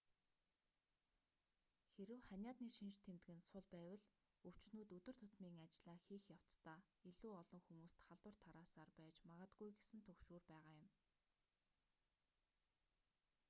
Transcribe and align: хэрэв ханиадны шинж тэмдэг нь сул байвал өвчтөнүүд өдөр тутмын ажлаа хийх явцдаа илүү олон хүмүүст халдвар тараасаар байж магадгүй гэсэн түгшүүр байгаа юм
хэрэв 1.95 2.21
ханиадны 2.29 2.69
шинж 2.77 2.95
тэмдэг 3.05 3.35
нь 3.37 3.47
сул 3.49 3.65
байвал 3.73 4.05
өвчтөнүүд 4.47 4.89
өдөр 4.97 5.15
тутмын 5.21 5.57
ажлаа 5.65 5.97
хийх 6.07 6.23
явцдаа 6.37 6.77
илүү 7.09 7.31
олон 7.41 7.61
хүмүүст 7.63 7.97
халдвар 8.05 8.35
тараасаар 8.43 8.91
байж 8.99 9.15
магадгүй 9.29 9.69
гэсэн 9.77 10.01
түгшүүр 10.07 10.43
байгаа 10.51 10.75
юм 10.83 10.87